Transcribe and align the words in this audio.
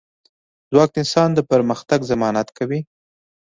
ځواک 0.71 0.89
د 0.93 0.95
انسان 1.01 1.29
د 1.33 1.39
پرمختګ 1.51 1.99
ضمانت 2.11 2.47
کوي. 2.57 2.79